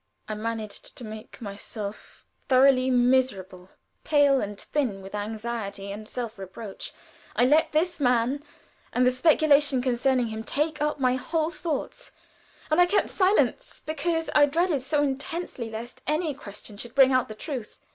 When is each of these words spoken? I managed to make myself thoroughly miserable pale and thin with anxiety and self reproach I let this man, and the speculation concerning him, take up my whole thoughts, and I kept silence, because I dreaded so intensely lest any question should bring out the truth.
I 0.27 0.33
managed 0.33 0.95
to 0.95 1.03
make 1.03 1.39
myself 1.43 2.25
thoroughly 2.49 2.89
miserable 2.89 3.69
pale 4.03 4.41
and 4.41 4.59
thin 4.59 5.03
with 5.03 5.13
anxiety 5.13 5.91
and 5.91 6.07
self 6.09 6.39
reproach 6.39 6.91
I 7.35 7.45
let 7.45 7.71
this 7.71 7.99
man, 7.99 8.41
and 8.93 9.05
the 9.05 9.11
speculation 9.11 9.79
concerning 9.79 10.29
him, 10.29 10.43
take 10.43 10.81
up 10.81 10.99
my 10.99 11.17
whole 11.17 11.51
thoughts, 11.51 12.11
and 12.71 12.81
I 12.81 12.87
kept 12.87 13.11
silence, 13.11 13.83
because 13.85 14.31
I 14.33 14.47
dreaded 14.47 14.81
so 14.81 15.03
intensely 15.03 15.69
lest 15.69 16.01
any 16.07 16.33
question 16.33 16.77
should 16.77 16.95
bring 16.95 17.11
out 17.11 17.27
the 17.27 17.35
truth. 17.35 17.79